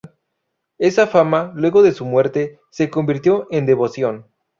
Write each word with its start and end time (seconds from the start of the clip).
Esa 0.79 1.05
fama, 1.05 1.51
luego 1.53 1.83
de 1.83 1.91
su 1.91 2.05
muerte, 2.05 2.59
se 2.71 2.89
convirtió 2.89 3.45
en 3.51 3.67
devoción. 3.67 4.25